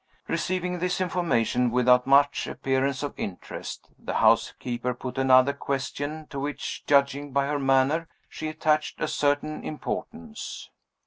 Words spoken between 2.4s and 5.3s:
appearance of interest, the housekeeper put